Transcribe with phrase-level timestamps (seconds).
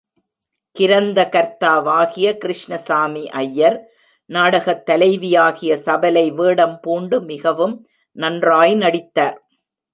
[0.75, 3.77] கிரந்தகர்த்தாவாகிய கிருஷ்ணசாமி ஐயர்,
[4.29, 7.75] நாடகத் தலைவியாகிய சபலை வேடம் பூண்டு, மிகவும்
[8.17, 9.37] நன்றாய் நடித்தார்.